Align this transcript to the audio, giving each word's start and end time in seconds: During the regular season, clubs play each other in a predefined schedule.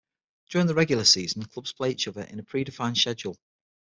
During 0.49 0.65
the 0.65 0.73
regular 0.73 1.03
season, 1.03 1.43
clubs 1.45 1.73
play 1.73 1.91
each 1.91 2.07
other 2.07 2.23
in 2.23 2.39
a 2.39 2.43
predefined 2.43 2.97
schedule. 2.97 3.37